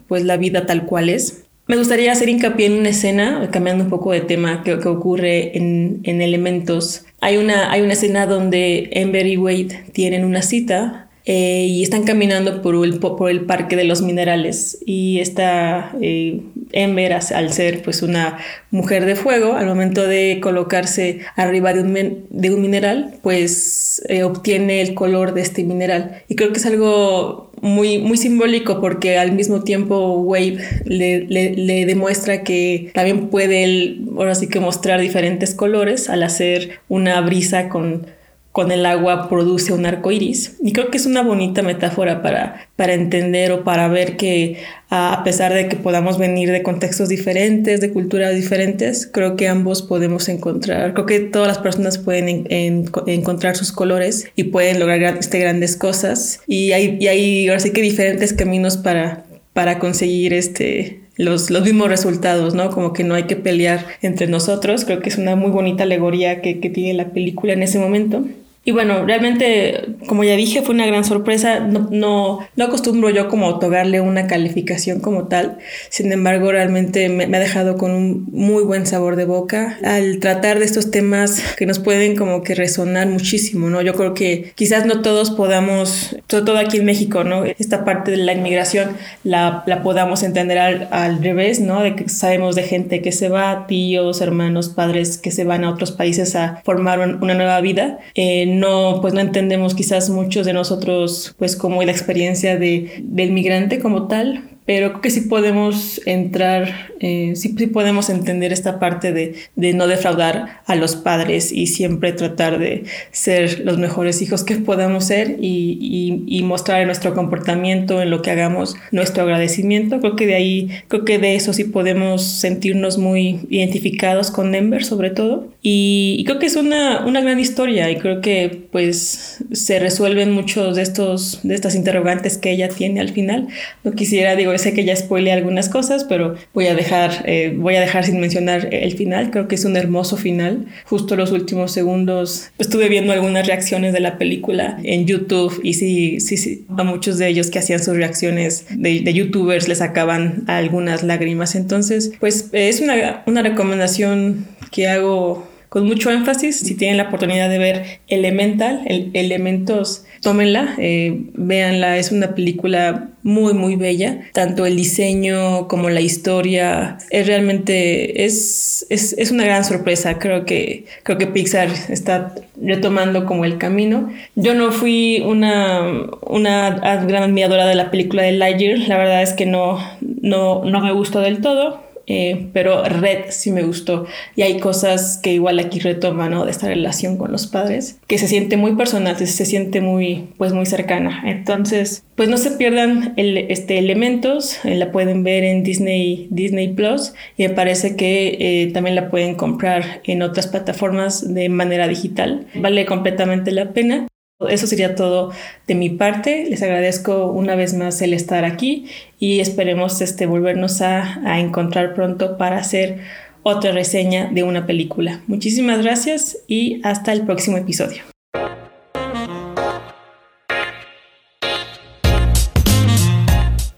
pues 0.09 0.25
la 0.25 0.37
vida 0.37 0.67
tal 0.67 0.85
cual 0.85 1.11
es. 1.11 1.42
Me 1.69 1.77
gustaría 1.77 2.13
hacer 2.13 2.29
hincapié 2.29 2.67
en 2.67 2.73
una 2.75 2.89
escena, 2.89 3.49
cambiando 3.53 3.85
un 3.85 3.91
poco 3.91 4.13
de 4.13 4.21
tema, 4.21 4.63
que, 4.65 4.75
ocurre 4.75 5.57
en, 5.57 6.01
en 6.05 6.21
Elementos. 6.21 7.05
Hay 7.21 7.37
una, 7.37 7.71
hay 7.71 7.83
una 7.83 7.93
escena 7.93 8.27
donde 8.27 8.91
Ember 8.93 9.27
y 9.27 9.37
Wade 9.37 9.85
tienen 9.93 10.25
una 10.25 10.43
cita 10.43 11.09
eh, 11.25 11.67
y 11.69 11.85
están 11.85 12.03
caminando 12.03 12.63
por 12.63 12.75
el, 12.85 12.99
por 12.99 13.31
el 13.31 13.43
parque 13.43 13.77
de 13.77 13.85
los 13.85 14.03
minerales 14.03 14.79
y 14.85 15.21
esta 15.21 15.93
eh, 16.01 16.41
Ember 16.73 17.13
al 17.13 17.53
ser 17.53 17.83
pues 17.83 18.03
una 18.03 18.39
mujer 18.73 19.05
de 19.05 19.15
fuego 19.15 19.53
al 19.53 19.67
momento 19.67 20.05
de 20.05 20.41
colocarse 20.43 21.21
arriba 21.37 21.75
de 21.75 21.81
un, 21.83 22.27
de 22.29 22.51
un 22.51 22.61
mineral 22.61 23.15
pues 23.23 24.03
eh, 24.09 24.25
obtiene 24.25 24.83
el 24.83 24.95
color 24.95 25.33
de 25.33 25.43
este 25.43 25.63
mineral. 25.63 26.23
Y 26.27 26.35
creo 26.35 26.53
que 26.53 26.59
es 26.59 26.67
algo 26.67 27.52
muy, 27.63 27.99
muy 27.99 28.17
simbólico 28.17 28.81
porque 28.81 29.19
al 29.19 29.33
mismo 29.33 29.63
tiempo 29.63 30.15
Wave 30.19 30.59
le, 30.85 31.21
le, 31.21 31.55
le, 31.55 31.87
demuestra 31.87 32.43
que 32.43 32.91
también 32.93 33.29
puede 33.29 33.63
él 33.63 34.09
ahora 34.17 34.35
sí 34.35 34.49
que 34.49 34.59
mostrar 34.59 35.01
diferentes 35.01 35.55
colores 35.55 36.11
al 36.11 36.25
hacer 36.25 36.81
una 36.89 37.21
brisa 37.21 37.69
con 37.69 38.09
con 38.53 38.71
el 38.71 38.85
agua 38.85 39.31
produce 39.31 39.73
un 39.73 39.87
arco 39.87 40.11
iris. 40.11 40.57
Y 40.63 40.73
creo 40.73 40.91
que 40.91 40.99
es 40.99 41.07
una 41.07 41.23
bonita 41.23 41.63
metáfora 41.63 42.21
para, 42.21 42.69
para 42.77 42.93
entender 42.93 43.51
o 43.51 43.65
para 43.65 43.89
ver 43.89 44.19
que 44.19 44.59
a 44.91 45.23
pesar 45.25 45.55
de 45.55 45.69
que 45.69 45.77
podamos 45.77 46.19
venir 46.19 46.51
de 46.51 46.63
contextos 46.63 47.09
diferentes, 47.09 47.81
de 47.81 47.91
culturas 47.91 48.35
diferentes, 48.35 49.09
creo 49.11 49.37
que 49.37 49.49
ambos 49.49 49.81
podemos 49.81 50.29
encontrar, 50.29 50.93
creo 50.93 51.07
que 51.07 51.21
todas 51.21 51.49
las 51.49 51.59
personas 51.59 51.97
pueden 51.97 52.47
encontrar 52.51 53.57
sus 53.57 53.73
colores 53.73 54.29
y 54.37 54.45
pueden 54.45 54.79
lograr 54.79 55.17
este, 55.19 55.39
grandes 55.39 55.77
cosas. 55.77 56.41
Y 56.47 56.73
hay, 56.73 56.99
y 57.01 57.09
hay 57.09 57.49
ahora 57.49 57.61
sí 57.61 57.73
que 57.73 57.81
diferentes 57.81 58.35
caminos 58.35 58.77
para, 58.77 59.25
para 59.55 59.79
conseguir 59.79 60.35
este, 60.35 61.01
los, 61.17 61.51
los, 61.51 61.65
mismos 61.65 61.89
resultados, 61.89 62.55
¿no? 62.55 62.71
Como 62.71 62.93
que 62.93 63.03
no 63.03 63.15
hay 63.15 63.23
que 63.23 63.37
pelear 63.37 63.87
entre 64.03 64.27
nosotros. 64.27 64.85
Creo 64.85 65.01
que 65.01 65.09
es 65.09 65.17
una 65.17 65.37
muy 65.37 65.51
bonita 65.51 65.85
alegoría 65.85 66.43
que, 66.43 66.61
que 66.61 66.69
tiene 66.69 66.93
la 66.93 67.13
película 67.13 67.55
en 67.55 67.63
ese 67.63 67.79
momento. 67.79 68.27
Y 68.65 68.71
bueno, 68.71 69.05
realmente, 69.05 69.97
como 70.07 70.23
ya 70.23 70.37
dije, 70.37 70.63
fue 70.63 70.75
una 70.75 70.87
gran 70.87 71.05
sorpresa. 71.05 71.59
No, 71.59 71.89
no, 71.91 72.39
no 72.55 72.65
acostumbro 72.65 73.11
yo 73.11 73.29
como 73.29 73.49
otorgarle 73.49 74.01
una 74.01 74.29
calificación 74.29 75.01
como 75.01 75.27
tal. 75.27 75.59
Sin 75.89 76.13
embargo, 76.13 76.53
realmente 76.53 77.09
me, 77.09 77.27
me, 77.27 77.39
ha 77.39 77.41
dejado 77.41 77.77
con 77.77 77.91
un 77.91 78.27
muy 78.31 78.63
buen 78.63 78.87
sabor 78.87 79.17
de 79.17 79.25
boca 79.25 79.79
al 79.83 80.21
tratar 80.21 80.61
de 80.61 80.65
estos 80.65 80.93
temas 80.93 81.43
que 81.57 81.67
nos 81.67 81.81
pueden 81.81 82.15
como 82.15 82.45
que 82.45 82.55
resonar 82.55 83.09
muchísimo, 83.09 83.69
¿no? 83.69 83.83
Yo 83.83 83.95
creo 83.95 84.15
que 84.15 84.53
quizás 84.55 84.87
no 84.87 85.03
todos 85.03 85.33
podamos, 85.33 86.17
sobre 86.29 86.45
todo 86.45 86.59
aquí 86.59 86.77
en 86.77 86.85
México, 86.85 87.25
¿no? 87.25 87.45
Esta 87.45 87.85
parte 87.85 88.13
de 88.13 88.19
la 88.19 88.33
inmigración 88.33 88.97
la, 89.25 89.65
la 89.67 89.83
podamos 89.83 90.23
entender 90.23 90.59
al, 90.59 90.89
al 90.93 91.21
revés, 91.21 91.59
¿no? 91.59 91.83
De 91.83 91.97
que 91.97 92.09
sabemos 92.09 92.55
de 92.55 92.63
gente 92.63 93.03
que 93.03 93.11
se 93.11 93.29
va, 93.29 93.67
tíos, 93.67 94.21
hermanos, 94.21 94.69
padres 94.69 95.19
que 95.19 95.33
se 95.33 95.43
van 95.43 95.65
a 95.65 95.71
otros 95.71 95.91
países 95.91 96.37
a 96.37 96.63
formar 96.65 97.01
una 97.01 97.35
nueva 97.35 97.61
vida. 97.61 97.99
Eh, 98.15 98.52
no, 98.59 99.01
pues 99.01 99.15
no 99.15 99.21
entendemos 99.21 99.75
quizás 99.75 100.11
muchos 100.11 100.47
de 100.47 100.53
nosotros, 100.53 101.35
pues 101.39 101.57
como 101.57 101.83
la 101.83 101.93
experiencia 101.93 102.59
de, 102.59 103.03
del 103.03 103.33
migrante 103.33 103.79
como 103.79 104.09
tal, 104.09 104.45
pero 104.65 104.91
creo 104.91 105.01
que 105.01 105.11
sí 105.11 105.23
podemos 105.23 106.01
entrar, 106.07 106.92
eh, 107.03 107.33
sí, 107.35 107.53
sí, 107.59 107.67
podemos 107.67 108.09
entender 108.11 108.53
esta 108.53 108.79
parte 108.79 109.13
de, 109.13 109.35
de, 109.57 109.73
no 109.73 109.89
defraudar 109.89 110.63
a 110.67 110.77
los 110.77 110.95
padres 110.95 111.51
y 111.51 111.67
siempre 111.67 112.13
tratar 112.13 112.61
de 112.61 112.85
ser 113.11 113.59
los 113.65 113.77
mejores 113.77 114.23
hijos 114.23 114.45
que 114.45 114.55
podamos 114.55 115.07
ser 115.07 115.37
y, 115.41 115.79
y, 115.81 116.39
y, 116.39 116.43
mostrar 116.45 116.81
en 116.81 116.87
nuestro 116.87 117.13
comportamiento, 117.13 118.01
en 118.01 118.11
lo 118.11 118.23
que 118.23 118.31
hagamos, 118.31 118.77
nuestro 118.93 119.25
agradecimiento. 119.25 119.99
Creo 119.99 120.15
que 120.15 120.27
de 120.27 120.37
ahí, 120.37 120.71
creo 120.87 121.05
que 121.05 121.19
de 121.19 121.35
eso 121.35 121.53
sí 121.53 121.65
podemos 121.65 122.23
sentirnos 122.23 122.99
muy 122.99 123.41
identificados 123.51 124.31
con 124.31 124.53
Denver 124.53 124.85
sobre 124.85 125.11
todo. 125.11 125.49
Y, 125.61 126.17
y 126.21 126.25
creo 126.25 126.39
que 126.39 126.47
es 126.47 126.55
una, 126.55 127.05
una, 127.05 127.21
gran 127.21 127.41
historia 127.41 127.91
y 127.91 127.97
creo 127.97 128.21
que 128.21 128.67
pues 128.71 129.43
se 129.53 129.79
resuelven 129.79 130.31
muchos 130.31 130.77
de 130.77 130.83
estos, 130.83 131.41
de 131.43 131.55
estas 131.55 131.75
interrogantes 131.75 132.39
que 132.39 132.53
ella 132.53 132.69
tiene 132.69 133.01
al 133.01 133.09
final. 133.09 133.49
No 133.83 133.93
quisiera, 133.93 134.37
digo, 134.37 134.57
sé 134.57 134.73
que 134.73 134.85
ya 134.85 134.95
spoile 134.95 135.33
algunas 135.33 135.69
cosas, 135.69 136.05
pero 136.05 136.37
voy 136.55 136.67
a 136.67 136.75
dejar 136.75 136.92
dejar, 136.93 137.25
eh, 137.27 137.55
voy 137.57 137.77
a 137.77 137.81
dejar 137.81 138.05
sin 138.05 138.21
mencionar 138.21 138.69
el 138.73 138.93
final. 138.97 139.31
Creo 139.31 139.49
que 139.49 139.55
es 139.55 139.65
un 139.65 139.77
hermoso 139.77 140.17
final. 140.17 140.67
Justo 140.85 141.17
los 141.17 141.33
últimos 141.33 141.73
segundos 141.73 142.51
estuve 142.59 142.89
viendo 142.89 143.13
algunas 143.13 143.47
reacciones 143.47 143.93
de 143.93 144.01
la 144.01 144.19
película 144.19 144.79
en 144.83 145.07
YouTube 145.07 145.61
y 145.63 145.75
sí, 145.75 146.21
sí, 146.21 146.37
sí, 146.37 146.67
a 146.77 146.85
muchos 146.85 147.19
de 147.19 147.29
ellos 147.29 147.51
que 147.51 147.59
hacían 147.59 147.83
sus 147.83 147.97
reacciones 147.97 148.67
de, 148.71 149.01
de 149.01 149.13
youtubers 149.15 149.69
les 149.69 149.79
sacaban 149.79 150.45
algunas 150.47 151.03
lágrimas. 151.03 151.55
Entonces, 151.55 152.13
pues 152.21 152.49
es 152.53 152.81
una, 152.81 153.23
una 153.27 153.43
recomendación 153.43 154.47
que 154.71 154.89
hago 154.89 155.52
con 155.73 155.87
mucho 155.87 156.11
énfasis. 156.11 156.59
Si 156.59 156.75
tienen 156.75 156.99
la 156.99 157.05
oportunidad 157.05 157.49
de 157.49 157.57
ver 157.57 158.01
Elemental, 158.07 158.83
el, 158.85 159.11
Elementos, 159.15 160.05
tómenla, 160.21 160.75
eh, 160.77 161.23
véanla. 161.33 161.97
Es 161.97 162.13
una 162.13 162.35
película 162.35 163.09
muy, 163.23 163.55
muy 163.55 163.77
bella. 163.77 164.21
Tanto 164.35 164.67
el 164.67 164.77
diseño 164.77 165.69
como 165.69 165.89
la 165.89 166.03
historia 166.03 166.99
es 167.09 167.27
realmente, 167.27 168.27
es, 168.27 168.85
es, 168.91 169.15
es, 169.17 169.31
una 169.31 169.47
gran 169.47 169.65
sorpresa. 169.65 170.19
Creo 170.19 170.45
que, 170.45 170.85
creo 171.05 171.17
que 171.17 171.27
Pixar 171.27 171.71
está 171.89 172.35
retomando 172.63 173.25
como 173.25 173.47
el 173.47 173.57
camino. 173.57 174.13
Yo 174.35 174.53
no 174.53 174.73
fui 174.73 175.23
una, 175.25 175.91
una 176.27 176.69
gran 177.07 177.23
admiradora 177.23 177.65
de 177.65 177.77
la 177.77 177.91
película 177.91 178.25
de 178.25 178.33
Lightyear. 178.33 178.79
La 178.89 178.99
verdad 178.99 179.23
es 179.23 179.33
que 179.33 179.47
no, 179.47 179.79
no, 180.03 180.67
no 180.67 180.81
me 180.83 180.93
gustó 180.93 181.21
del 181.21 181.41
todo 181.41 181.92
eh, 182.07 182.49
pero 182.53 182.85
Red 182.85 183.27
sí 183.31 183.51
me 183.51 183.63
gustó. 183.63 184.07
Y 184.37 184.43
hay 184.43 184.59
cosas 184.59 185.19
que 185.23 185.33
igual 185.33 185.59
aquí 185.59 185.79
retoma, 185.79 186.29
¿no? 186.29 186.45
De 186.45 186.51
esta 186.51 186.69
relación 186.69 187.17
con 187.17 187.33
los 187.33 187.47
padres, 187.47 187.99
que 188.07 188.19
se 188.19 188.29
siente 188.29 188.57
muy 188.57 188.75
personal, 188.77 189.17
se 189.17 189.47
siente 189.47 189.81
muy, 189.81 190.29
pues 190.39 190.53
muy 190.53 190.67
cercana. 190.67 191.23
Entonces, 191.27 192.05
pues 192.15 192.29
no 192.29 192.37
se 192.37 192.53
pierdan 192.53 193.15
el, 193.17 193.37
este, 193.37 193.79
elementos, 193.79 194.65
eh, 194.65 194.75
la 194.75 194.93
pueden 194.93 195.25
ver 195.25 195.45
en 195.45 195.63
Disney, 195.63 196.29
Disney 196.31 196.69
Plus 196.69 197.15
y 197.37 197.45
me 197.45 197.51
parece 197.51 197.97
que 197.97 198.37
eh, 198.39 198.71
también 198.73 198.97
la 198.97 199.11
pueden 199.11 199.35
comprar 199.35 200.01
en 200.05 200.23
otras 200.23 200.47
plataformas 200.47 201.33
de 201.35 201.49
manera 201.49 201.89
digital. 201.89 202.47
Vale 202.55 202.87
completamente 202.87 203.51
la 203.51 203.73
pena. 203.73 204.07
Eso 204.49 204.67
sería 204.67 204.95
todo 204.95 205.33
de 205.67 205.75
mi 205.75 205.91
parte. 205.91 206.47
Les 206.49 206.63
agradezco 206.63 207.27
una 207.27 207.55
vez 207.55 207.75
más 207.75 208.01
el 208.03 208.15
estar 208.15 208.45
aquí 208.45 208.87
y 209.19 209.41
esperemos 209.41 210.01
este, 210.01 210.27
volvernos 210.27 210.81
a, 210.83 211.21
encontrar 211.39 211.95
pronto 211.95 212.37
para 212.39 212.59
hacer 212.59 213.01
otra 213.43 213.73
reseña 213.73 214.31
de 214.33 214.43
una 214.43 214.67
película. 214.67 215.21
Muchísimas 215.27 215.83
gracias 215.83 216.39
y 216.47 216.81
hasta 216.85 217.13
el 217.13 217.23
próximo 217.23 217.57
episodio. 217.57 218.03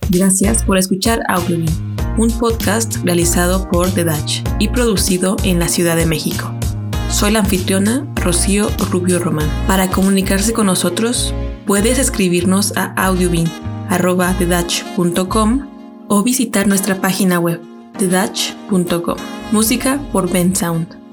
Gracias 0.09 0.63
por 0.63 0.77
escuchar 0.77 1.19
Audiobin, 1.27 1.67
un 2.17 2.31
podcast 2.39 2.97
realizado 3.03 3.67
por 3.69 3.91
The 3.91 4.05
Dutch 4.05 4.41
y 4.59 4.69
producido 4.69 5.35
en 5.43 5.59
la 5.59 5.67
Ciudad 5.67 5.97
de 5.97 6.05
México. 6.05 6.54
Soy 7.15 7.31
la 7.31 7.39
anfitriona 7.39 8.05
Rocío 8.15 8.67
Rubio 8.91 9.19
Román. 9.19 9.49
Para 9.67 9.89
comunicarse 9.89 10.51
con 10.51 10.65
nosotros, 10.65 11.33
puedes 11.65 11.97
escribirnos 11.97 12.75
a 12.75 12.91
audiobin.com 13.05 13.55
o 16.09 16.23
visitar 16.23 16.67
nuestra 16.67 16.99
página 16.99 17.39
web 17.39 17.61
thedutch.com. 17.97 19.15
Música 19.53 20.01
por 20.11 20.29
Ben 20.29 20.53
Sound. 20.53 21.04